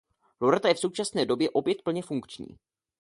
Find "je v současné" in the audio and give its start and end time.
0.67-1.25